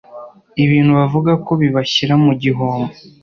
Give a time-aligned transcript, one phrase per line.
[0.63, 2.93] ibintu bavuga ko bibashyira mu gihombo